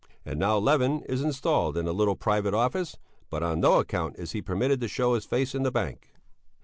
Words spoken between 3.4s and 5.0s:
on no account is he permitted to